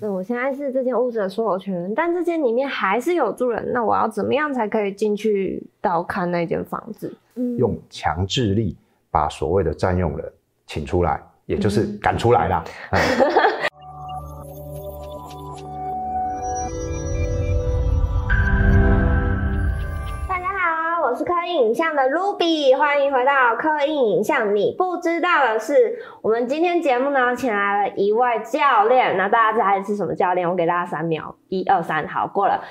[0.00, 7.16] 那我现在是这间屋子的所有权人，但这间里面还是有住人，那我要怎么样才可以进去到看那间房子？
[7.36, 8.76] 嗯，用强制力
[9.10, 10.32] 把所谓的占用人
[10.66, 12.64] 请出来，也就是赶出来啦。
[12.90, 12.96] 我
[21.46, 24.54] 影影像的 Ruby，欢迎回到刻印影像。
[24.54, 29.16] 你不知道的是，我们今天节目呢，请来了一位教练。
[29.16, 30.48] 那大家猜是什么教练？
[30.48, 32.62] 我给大家三秒，一二三，好，过了。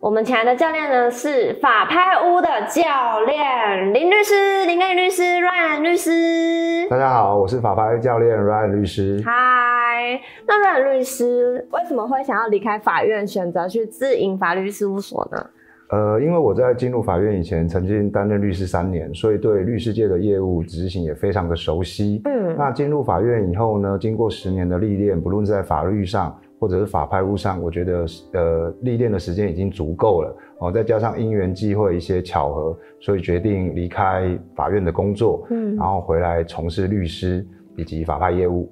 [0.00, 6.88] 我们请来的教练呢，是法拍屋的教练林律师，林根宇律师，Ryan 律师。
[6.88, 9.22] 大家好，我是法拍教练 Ryan 律师。
[9.24, 15.46] 嗨，那 Ryan 律师为什么会想要离开法院，选择去自营法律事务所呢？
[15.92, 22.22] 呃，因为我在进入法院以前，曾经担任律师三年，所以对律师界的业务执行也非常的熟悉。
[22.26, 30.36] 嗯，那进入法院以后呢，经过十年的历练，不论在法律上或者是法拍务上，我觉得呃历练的时间已经足够了。
[30.60, 37.44] 哦，再加上因缘际会一些巧合，所以决定离开法院的工作，嗯，然后回来从事律师
[37.74, 38.70] 以及法拍业务。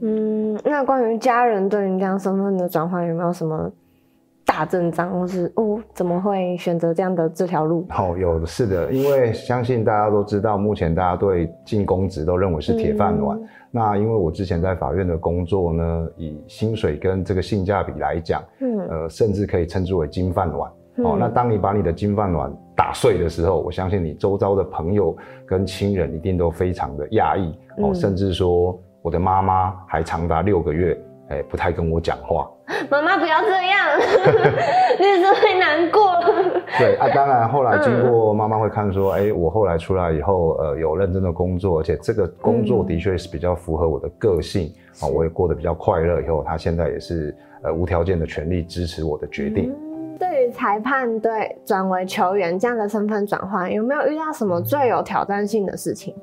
[0.00, 3.72] 嗯，那关于家人对你这样身份的转换，有没有什么？
[4.52, 7.86] 大阵仗，或是哦，怎么会选择这样的这条路？
[7.88, 13.40] 哦，有是的，因为相信大家都知道，目前大家对进公职都认为是铁饭碗。
[13.70, 20.70] 那因为我之前在法院的工作呢，以薪水跟这个性价比来讲，嗯，呃，甚至可以称之为金饭碗。
[20.98, 25.16] 哦，那当你把你的金饭碗打碎的时候，我相信你周遭的朋友
[25.46, 27.58] 跟亲人一定都非常的讶异。
[27.78, 32.48] 哦，甚至说我的妈妈还长达六个月，哎，不太跟我讲话。
[32.90, 33.98] 妈妈不要这样，
[35.00, 36.00] 你是会难过。
[36.78, 46.20] 对啊，当然后来经过妈妈会看说，哎，我后来出来以后，呃，有认真的工作，而且这个工作的确是比较符合我的个性啊，我也过得比较快乐。
[46.20, 49.74] 以后他现在也是呃无条件的全力支持我的决定。
[50.18, 56.14] 对于裁判队转为球员这样的身份转换，有没有遇到什么最有挑战性的事情？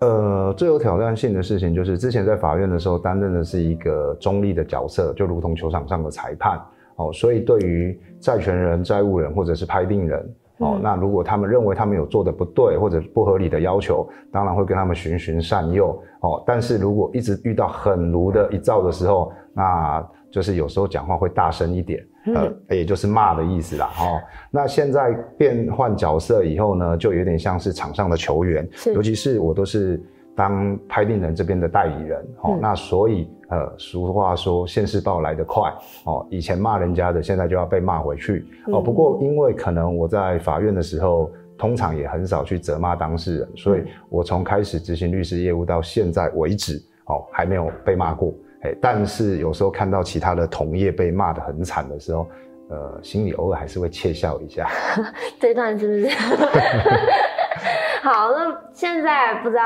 [0.00, 6.60] 呃，最有挑战性的事情就是之前在法院的时候担任的是一个中立的角色，就如同球场上的裁判
[6.96, 7.10] 哦。
[7.12, 16.42] 所以对于债权人、债务人或者是拍定人哦，那如果他们认为他们有做的不对或者不合理的要求，当然会跟他们循循善诱哦。
[16.46, 22.04] 但是如果一直遇到很炉的一照的时候，那就是有时候讲话会大声一点。
[22.34, 24.20] 呃，也就是骂的意思啦，哦，
[24.50, 30.02] 那现在变换角色以后呢，就有点像是场上的球员，尤其是我都是
[30.34, 35.72] 当拍定人这边的代理人，哦，那所以呃，俗话说现世报来得快，
[36.04, 48.34] 哦，以前骂人家的，现在就要被骂回去，哦，不过因为可能我在法院的时候，通常也很少去责骂当事人，所以我从开始执行律师业务到现在为止，哦，还没有被骂过。
[48.80, 52.26] 但是有时候看到其他的同业被骂的很惨的时候，
[52.70, 54.68] 呃，心里偶尔还是会窃笑一下。
[55.38, 56.16] 这段是不是？
[58.02, 59.62] 好，那现在不知道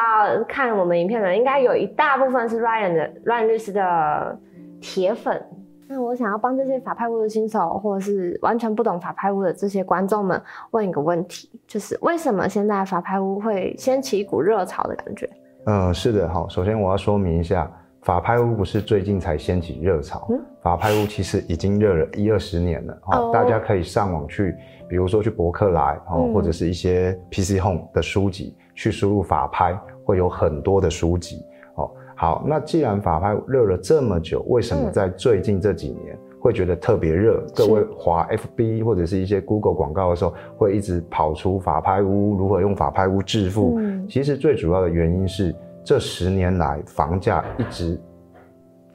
[0.48, 4.38] 看我们影片的人，应该有一大部分是 Ryan 的 Ryan 律师的
[4.80, 5.42] 铁粉。
[5.86, 10.40] 那我想要帮这些法拍屋的新手，或者是完全不懂法拍屋的这些观众们
[10.70, 15.28] 问一个问题，就是为什么现在法拍屋会掀起一股热潮的感觉？
[15.66, 17.70] 嗯，是的，好，首先我要说明一下。
[18.02, 20.26] 法拍屋不是最近才掀起热潮，
[20.62, 22.98] 法拍屋其实已经热了一二十年了。
[23.12, 24.56] 哦，大家可以上网去，
[24.88, 31.44] 比如说去博客来哦，或者是一些 PC Home 的书籍，去输入法拍，会有很多的书籍。
[31.74, 37.44] 哦，好，那既然法拍热了这么久，为什么在最近这几年会觉得特别热？
[37.54, 43.78] 各位华 FB 或者是一些 Google 广告的时候，会一直跑出法拍屋如何用法拍屋致富？
[44.08, 45.54] 其实最主要的原因是。
[45.84, 48.00] 这十年来，房价一直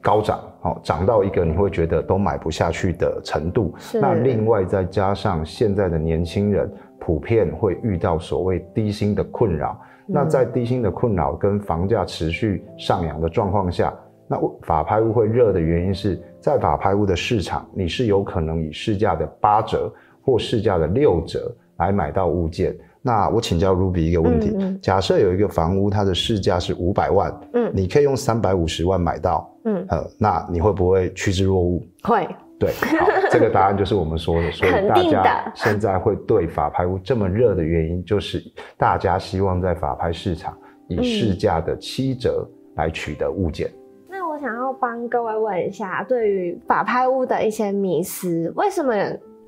[0.00, 3.74] 高涨，哦，涨到一个你会觉得都买不下去的程度。
[3.94, 9.78] 那另外再加上现在的年轻人普遍会遇到所谓低薪的困扰。
[10.06, 13.92] 那在低薪的困扰跟房价持续上扬的状况下，
[14.28, 19.92] 那法拍屋会热的原因是在法拍屋的市场，你是有可能以市价的八折
[20.22, 22.76] 或市价的六折来买到物件。
[23.06, 31.88] 那我请教 Ruby 一个问题：假设有一个房屋，它的市价是五百万，嗯，你可以用三百五十万买到，嗯，呃，那你会不会趋之若鹜？
[32.02, 38.42] 会，对，好，这个答案就是我们说的，所以大家现在会对法拍屋这么热的原因，就是
[38.76, 40.58] 大家希望在法拍市场
[40.88, 42.44] 以市价的七折
[42.74, 43.70] 来取得物件。
[44.10, 48.92] 那我想要帮各位问一下，对于法拍屋的一些迷思，为什么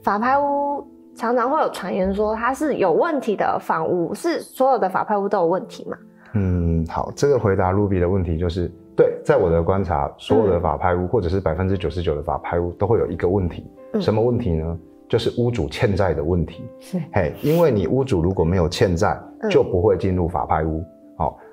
[0.01, 0.87] 法拍屋？
[1.19, 5.99] 常常会有传言说它是有问题的房屋，是所有的法拍屋都有问题吗？
[6.35, 13.67] 嗯，好，这个回答 Ruby 的问题就是，对，在我的观察，所有的法拍屋或者是百分之九十九的法拍屋都会有一个问题，
[14.01, 14.79] 什么问题呢？
[15.09, 16.63] 就是屋主欠债的问题。
[16.79, 19.21] 是，嘿，因为你屋主如果没有欠债，
[19.51, 20.81] 就不会进入法拍屋。
[20.81, 20.87] 好，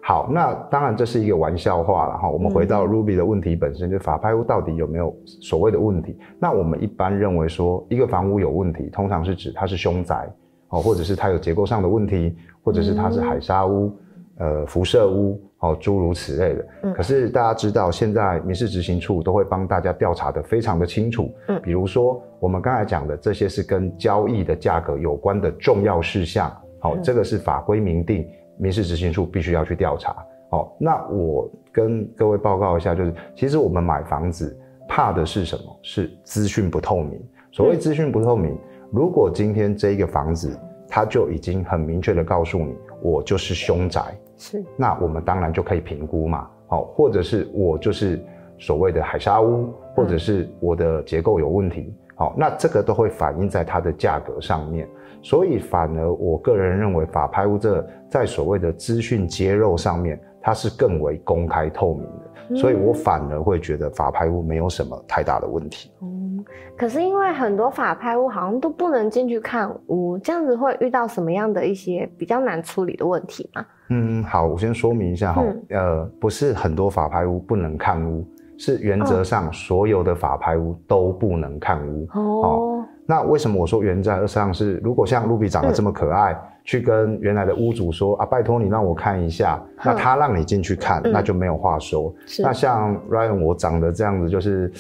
[0.07, 2.30] 好，那当然这是一个玩笑话了哈。
[2.30, 5.12] 我们回到 Ruby 的问题本身，就是法拍屋到底有没有
[5.42, 6.16] 所谓的问题？
[6.38, 10.31] 那我们一般认为说，一个房屋有问题，通常是指它是凶宅，
[10.69, 13.92] 哦，或者是它有结构上的问题，或者是它是海沙屋、
[14.38, 16.68] 呃辐射屋，哦，诸如此类的。
[16.84, 16.94] 嗯。
[16.94, 21.34] 可是大家知道，现在民事执行处都会帮大家调查的非常的清楚。
[21.48, 21.60] 嗯。
[21.63, 28.24] 比如说我们刚才讲的这些是跟交易的价格有关的重要事项，好，这个是法规明定。
[28.57, 30.16] 民事执行处必须要去调查。
[30.50, 34.56] 哦，那我跟各位报告一下，就是其实我们买房子
[34.88, 35.80] 怕的是什么？
[35.81, 37.19] 是资讯不透明。
[37.52, 38.57] 所谓资讯不透明，
[38.92, 40.57] 如果今天这一个房子，
[40.88, 44.02] 它就已经很明确的告诉你，我就是凶宅，
[44.38, 46.48] 是，那我们当然就可以评估嘛。
[46.68, 48.24] 好，或者是我就是
[48.60, 51.94] 所谓的海沙屋，或者是我的结构有问题。
[52.16, 54.88] 好，那这个都会反映在它的价格上面。
[55.25, 62.56] 所以，反而我个人认为，法拍屋这在所谓的资讯揭露上面，它是更为公开透明的。
[62.56, 65.89] 所以我反而会觉得法拍屋没有什么太大的问题。
[66.04, 66.45] 嗯，
[66.77, 73.66] 可是因为很多法拍屋好像都不能进去看屋，这样子会遇到什么样的一些比较难处理的问题吗？
[73.89, 78.24] 嗯，好，我先说明一下哈，呃，不是很多法拍屋不能看屋，
[78.60, 82.07] 是原则上所有的法拍屋都不能看屋。
[82.13, 82.75] 哦。
[83.07, 92.12] 那为什么我说原则上是，如果像 Ruby 长得这么可爱，去跟原来的屋主说啊，拜托你让我看一下，那他让你进去看，那就没有话说。
[92.40, 94.72] 那像 Ryan 我长得这样子，就是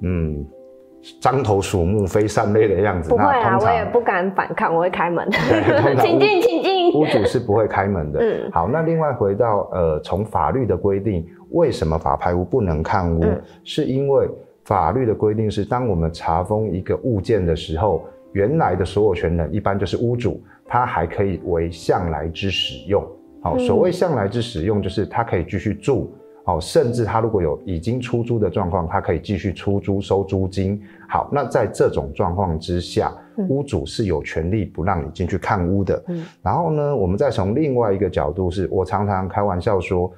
[0.00, 0.46] 嗯，
[1.20, 5.28] 獐头鼠目、非善类的样子，不会啊，我也不敢反抗，我会开门。
[6.00, 6.92] 请进，请进。
[6.94, 8.20] 屋主是不会开门的。
[8.20, 13.24] 嗯，好，那另外回到呃，从法律的规定，为什么法拍屋不能看屋？
[13.64, 14.28] 是因为。
[14.72, 18.02] 法律的规定是，当我们查封一个物件的时候，
[18.32, 23.06] 原来的所有权人一般就是屋主，他还可以为向来之使用。
[23.42, 26.10] 好，所谓向来之使用，就是他可以继续住。
[26.42, 30.80] 好，甚至他如果有已经出租的状况，他可以继续出租收租金。
[31.06, 33.12] 好，那在这种状况之下，
[33.50, 36.02] 屋主是有权利不让你进去看屋的。
[36.08, 40.10] 嗯，然后呢，我们再从另外一个角度，是我常常开玩笑说，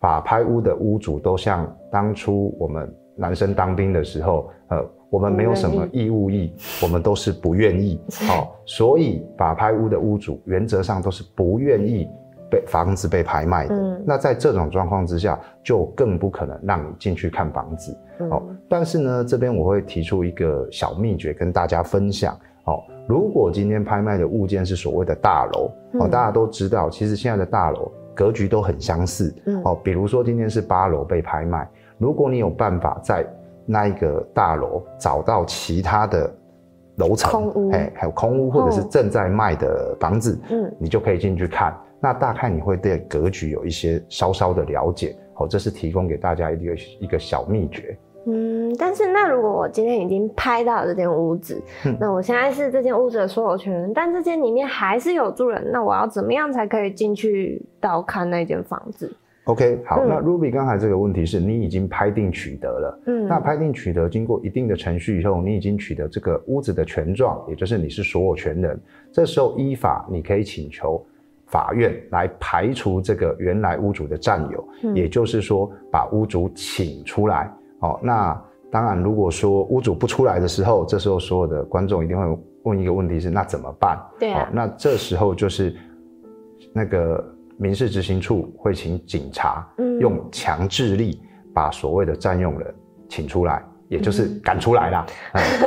[0.00, 2.92] 法拍屋的屋主都像当初我们。
[3.20, 6.52] 男生当兵的时候，呃，我们没有什么义务役，
[6.82, 8.00] 我们都是不愿意。
[8.26, 12.08] 好， 所以法拍屋的屋主原则上都是不愿意
[12.50, 13.74] 被房子被拍卖的。
[13.74, 17.94] 嗯，那在这种状况之下，就更不可能让你进去看房子。
[18.30, 22.34] 哦，但是呢，这边我会提出一个小秘诀跟大家分享。
[22.64, 25.70] 哦，如果今天拍卖的物件是所谓的大楼，
[26.00, 29.34] 哦，大家都知道，其实现在的大楼格局都很相似。
[29.46, 31.68] 嗯，哦，比如说今天是八楼被拍卖。
[32.00, 33.26] 如果你有办法在
[33.66, 36.34] 那一个大楼找到其他的
[36.96, 41.78] 楼层，哎，还有空屋或者是正在卖的房子，嗯，你就可以进去看。
[42.00, 45.14] 那大概你会对格局有一些稍稍的了解。
[45.34, 47.94] 好，这是提供给大家一个一个小秘诀。
[48.26, 51.62] 嗯，但是那如果我今天已经拍到这间屋子，
[51.98, 59.10] 那我现在是这间屋子的所有权人，但这间里面还是有住人，那我要怎么样才可以进去到看那间房子
[59.50, 71.04] ？OK，好，那 Ruby 刚才这个问题是你已经拍定取得了，嗯，那拍定取得经过一定的程序以后，你已经取得这个屋子的权状，也就是你是所有权人，这时候依法你可以请求
[71.46, 77.52] 法院来排除这个原来屋主的占有，也就是说把屋主请出来。
[77.80, 83.98] 哦，那当然，如果说屋主不出来的时候，这时候所有的观众一定会问一个问题是，那怎么办？
[84.20, 85.74] 对啊，那这时候就是
[86.72, 87.34] 那个。
[87.60, 89.68] 民事执行处会请警察
[90.00, 91.20] 用强制力
[91.52, 92.74] 把所谓的占用人
[93.06, 95.06] 请出来，也就是赶出来啦。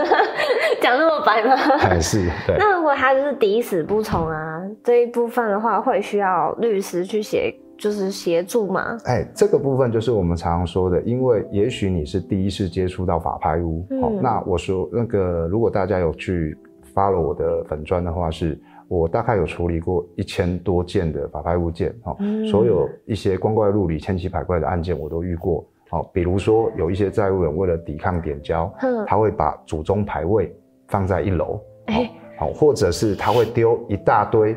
[0.82, 1.56] 讲那么白吗？
[1.78, 2.56] 还是对。
[2.58, 8.98] 那如果他就是抵死不从啊，这一部分的话，会需要律师去协，就是协助吗？
[9.06, 16.58] 哎，这个部分就是我们常常说的，因为也许你是第一次接触到法拍屋，好，那我说那个，如果大家有去
[16.94, 18.60] 发了我的粉砖的话是。
[18.94, 22.16] 我大概有处理过一千多件的法拍物件，哈，
[22.50, 28.72] 所有一些光怪陆离、千奇百怪的案件我都遇过，好，比如说有一些债务人为了抵抗点交，
[29.08, 30.56] 他会把祖宗牌位
[30.88, 31.60] 放在一楼，
[32.38, 34.56] 好，或者是他会丢一大堆。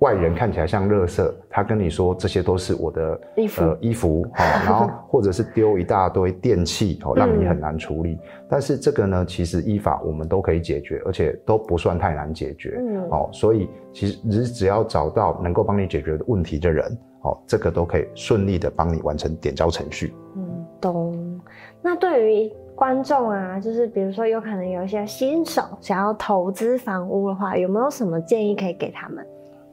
[0.00, 8.18] 外人看起来像垃圾，他跟你说这些都是我的衣服，呃，衣服，好， 然后或者是丢一大堆电器，哦，让你很难处理。
[8.48, 16.86] 但是这个呢，其实依法我们都可以解决，而且都不算太难解决，嗯，哦，所以其实只只要找到能够帮你解决的问题的人，
[17.22, 20.14] 哦，这个都可以顺利的帮你完成点交程序。
[20.36, 20.66] 嗯。
[20.80, 21.40] 懂。
[21.82, 29.22] 那对于观众啊，就是比如说有可能有一些新手想要投资房屋的话，有没有什么建议可以给他们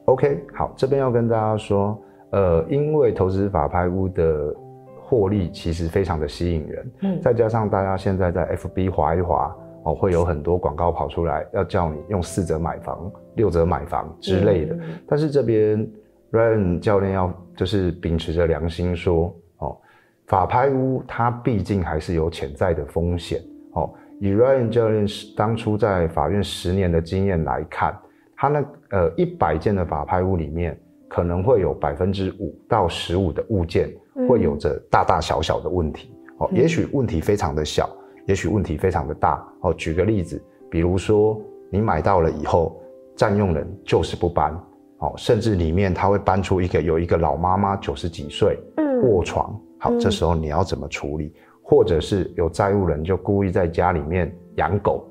[0.08, 1.96] ？OK，好，这边要跟大家说，
[2.30, 4.54] 呃，因为投资法拍屋的
[5.02, 9.54] 获利其实非常的吸引人，嗯，再加上大家现在在 FB 划一划。
[9.84, 14.76] 哦，会有很多广告跑出来，要叫你用四折买房、六折买房之类的。
[15.06, 15.88] 但是这边
[16.32, 19.78] Ryan 教练要就是秉持着良心说，哦，
[20.26, 23.40] 法拍屋它毕竟还是有潜在的风险。
[23.74, 23.88] 哦，
[24.20, 27.96] 以 Ryan 教练当初在法院十年的经验来看，
[28.40, 30.78] 他那呃一百件的法拍屋里面，
[31.08, 33.90] 可能会有百分之五到十五的物件
[34.28, 36.14] 会有着大大小小的问题。
[36.38, 37.90] 哦，也许问题非常的小。
[38.26, 39.74] 也许问题非常的大哦。
[39.74, 40.40] 举个例子，
[40.70, 42.80] 比如说你买到了以后，
[43.16, 44.52] 占用人就是不搬，
[44.98, 51.34] 哦，甚至里面他会搬出一个有一个老妈妈九十几岁，嗯，卧床，好，这时候你要怎么处理？
[51.62, 55.08] 或者是有债务人就故意在家里面养狗，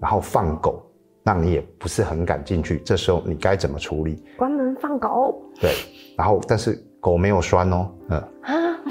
[0.00, 0.82] 然后放狗，
[1.22, 4.22] 那你也不是很敢进去，这时候你该怎么处理？
[4.36, 5.42] 关门放狗。
[5.60, 5.72] 对，
[6.16, 8.22] 然后但是狗没有拴哦，嗯，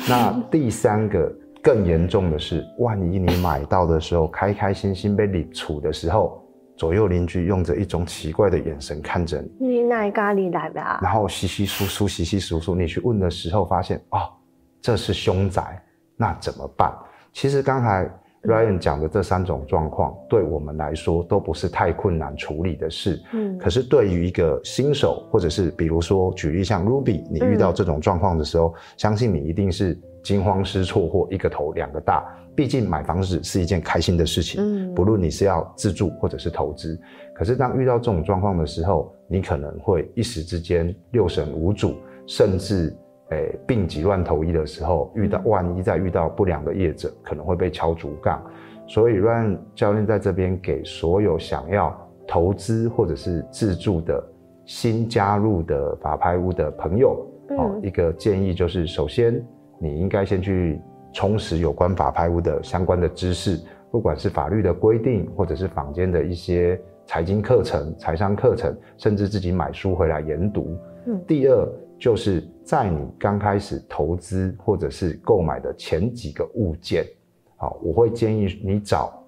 [0.08, 1.32] 那第三个。
[1.62, 6.42] 更严重的是，万一你买到的时候开开心心被领处的时候，
[6.78, 10.80] 左右邻居用着一种奇怪的眼神看着你，你哪咖喱来的？
[11.02, 14.20] 然后稀稀疏疏，稀稀疏疏，你去问的时候发现哦，
[14.82, 15.84] 这是凶宅，
[16.16, 16.90] 那怎么办？
[17.34, 18.10] 其实刚才
[18.44, 23.22] Ryan 讲的这三种状况，对我们来说都不是太困难处理的事。
[23.34, 29.98] 嗯，可是对于一个新手，或者是比如说举例像 Ruby，你遇到这种状况的时候，相信你一定是。
[30.22, 32.22] 惊慌失措或一个头两个大，
[32.54, 34.62] 毕竟买房子是一件开心的事情。
[34.62, 37.00] 嗯，不论你是要自住或者是投资，
[37.34, 41.96] 可是当遇到这种状况的时候，你可能会一时之间六神无主，
[42.28, 42.94] 甚至
[43.32, 48.42] 诶病急乱投医的时候，遇到万一再遇到不良的业者，可能会被敲竹杠。
[48.88, 51.96] 所以让教练在这边给所有想要
[52.28, 54.24] 投资或者是自助的
[54.66, 59.46] 新加入的法拍屋的朋友，哦，一个建议就是，首先。
[59.82, 60.78] 你应该先去
[61.14, 63.58] 充实有关法拍屋的相关的知识，
[63.90, 70.78] 不管是法律的规定，或者是坊间的一些财经课程、财商课程，甚至自己买书回来研读。
[71.06, 71.66] 嗯，第二
[72.00, 77.06] 就是在你刚开始投资或者是购买的前几个物件，
[77.58, 79.22] 好，我会建议你找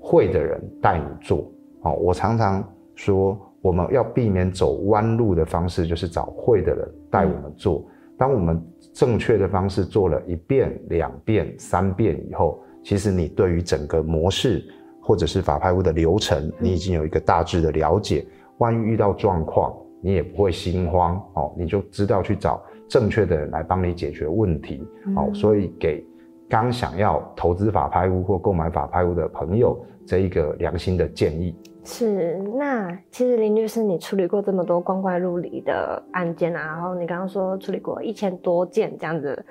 [0.00, 1.48] 会的人带你做。
[1.80, 2.62] 好，我常常
[2.96, 7.84] 说我们要避免走弯路的方式，就是找会的人带我们做。
[8.18, 8.60] 当我们
[8.92, 14.64] 正确的方式做了一遍、两遍、三遍以后，其实你对于整个模式
[15.00, 18.26] 或者是法拍屋的流程，你已经有一个大致的了解。
[18.58, 24.86] 万一遇到状况，你也不会心慌哦，你就知道去找正确的人来帮你解决问题
[25.16, 25.30] 哦。
[25.34, 26.04] 所以给
[26.48, 31.54] 刚想要投资法拍屋或购买法拍屋的朋友这一个良心的建议。
[31.84, 39.42] 是，那其实林律师，你处理过这么多光怪陆离的案件啊，然后你刚刚说处理过一千多件这样子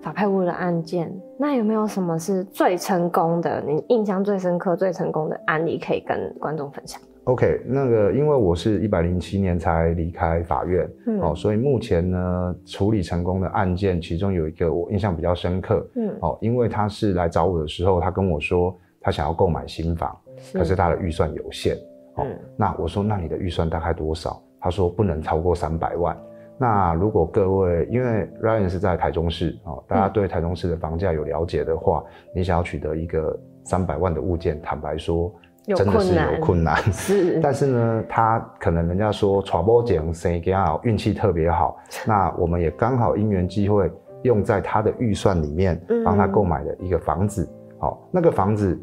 [0.00, 3.62] 法拍屋的案件，那有没有什么是最成功的？
[3.66, 6.98] 你印象最深刻、最成功的案例可以跟观众分享
[7.30, 20.16] ？OK，那个因为我是一百零七年才离开法院，哦，所以目前呢处理成功的案件，其中有一个我印象比较深刻，嗯，哦，因为他是来找我的时候，他跟我说他想要购买新房。
[20.54, 21.76] 可是他的预算有限，
[22.14, 24.42] 哦，那我说那你的预算大概多少？
[24.58, 26.16] 他说不能超过三百万。
[26.56, 32.02] 那如果各位因为 Ryan 是在台中市，哦，大家对台中市的房价有了解的话，
[32.34, 35.30] 你想要取得一个三百万的物件，坦白说，
[35.66, 36.76] 真的是有困难。
[36.92, 41.76] 是，但是呢，他可能人家说传播奖谁给他运气特别好，
[42.06, 43.90] 那我们也刚好因缘机会
[44.22, 47.48] 用在他的预算里面，帮他购买了一个房子。
[47.78, 48.78] 好，那个房子。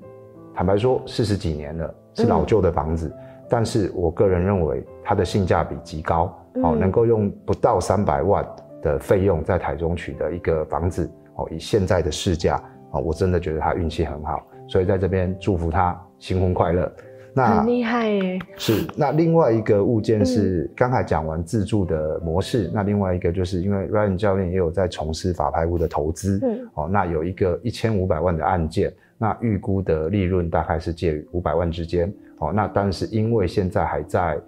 [0.56, 3.14] 坦白说，四十几年了，是老旧的房子，
[3.48, 8.44] 但是我个人认为它的性价比极高，哦，能够用不到三百万
[8.82, 16.92] 的费用在台中取得一个房子，哦，以现在的市价，哦，我真的觉得他运气很好，所以在这边祝福他新婚快乐。
[17.34, 18.40] 那很厉害耶！
[18.56, 28.92] 是，那另外一个物件是刚才讲完自助的模式，那另外一个就是因为 Ryan 教练也有在从事法拍屋的投资，嗯，哦，那有一个一千五百万的案件。
[29.20, 34.40] 那预估的利润大概是介于五百万之间，哦，那但是因为现在还在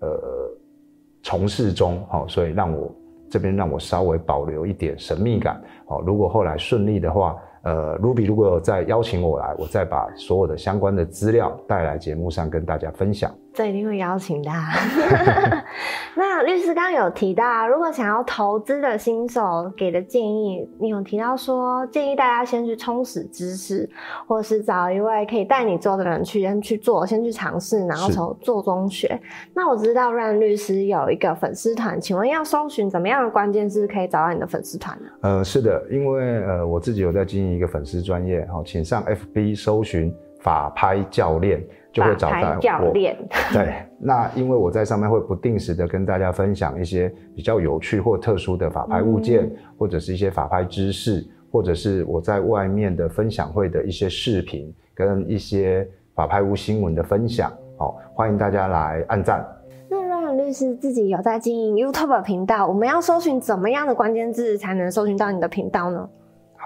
[0.00, 0.20] 呃
[1.22, 2.94] 从事中，哦，所以让我
[3.30, 13.34] 这边让我稍微保留一点神秘感，哦，如果后来顺利的话，呃，Ruby 如果再邀请我来，我再把所有的相关的资料带来节目上跟大家分享。
[13.58, 14.48] 这一定会邀请的。
[16.14, 23.88] 那律师刚刚有提到，如果想要投资的新手给的建议，你有提到说建议大家先去充实知识，
[24.28, 29.20] 或是找一位可以带你做的人去先去做，先去尝试，然后从做中学。
[29.52, 35.08] 那我知道 Ryan 律师有一个粉丝团，请问要搜寻怎么样的关键字可以找到你的粉丝团呢？
[35.22, 41.60] 呃，是的，因为呃我自己有在经营一个粉丝专业，好，请上 FB 搜寻法拍教练。
[41.98, 43.16] 就会找到教练。
[43.52, 57.52] 对，那因为我在上面会不定时的跟大家分享一些比较有趣或特殊的法拍物件，或者是一些法拍知识，或者是我在外面的分享会的一些视频跟一些法拍屋新闻的分享。
[57.76, 59.46] 好，欢迎大家来按赞。
[59.90, 66.08] 那 Ryan 律师自己有在经营 YouTube 频道，我们要搜寻怎么样的关键字才能搜寻到你的频道呢？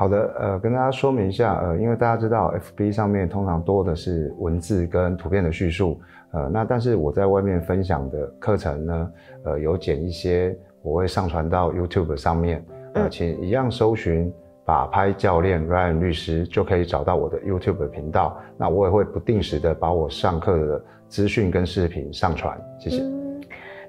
[0.02, 6.00] 好的，呃，跟大家说明一下，呃，因为大家知道，FB 上面通常多的是文字跟图片的叙述，
[6.32, 9.12] 呃，那但是我在外面分享的课程呢，
[9.44, 14.34] 呃，有剪一些，我会上传到 YouTube 上面，呃，请一样搜寻
[14.66, 18.36] 法拍教练 Ryan 律师，就可以找到我的 YouTube 频道。
[18.56, 23.04] 那我也会不定时的把我上课的资讯跟视频上传，谢谢。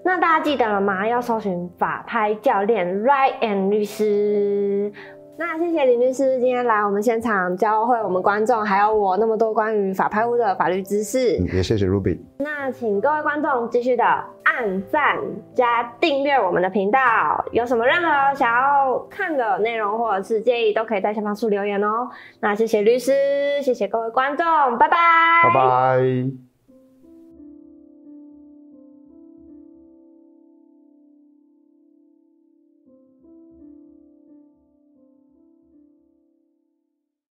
[0.06, 1.08] 那大家记得了吗？
[1.08, 4.92] 要搜寻法拍教练 Ryan 律师。
[5.36, 12.20] 那谢谢林律师今天来我们现场教会我们观众还有我那么多关于法拍屋的法律知识，也谢谢 Ruby。
[12.38, 14.04] 那请各位观众继续的
[14.44, 15.18] 按赞
[15.56, 22.08] 加订阅我们的频道，有什么任何想要看的内容或者是建议，都可以在下方处留言哦。
[22.40, 23.12] 那谢谢律师，
[23.64, 24.46] 谢谢各位观众，
[24.78, 24.98] 拜拜，
[25.44, 26.53] 拜拜。